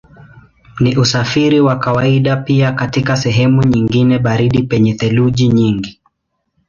[0.79, 5.99] Ni usafiri wa kawaida pia katika sehemu nyingine baridi penye theluji nyingi.